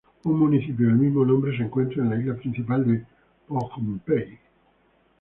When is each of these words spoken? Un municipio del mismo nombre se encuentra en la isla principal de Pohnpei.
Un 0.25 0.31
municipio 0.39 0.87
del 0.87 0.95
mismo 0.95 1.23
nombre 1.23 1.55
se 1.55 1.61
encuentra 1.61 2.01
en 2.01 2.09
la 2.09 2.15
isla 2.15 2.35
principal 2.35 2.87
de 2.87 3.05
Pohnpei. 3.47 4.39